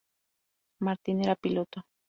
[0.79, 1.85] Martin era piloto.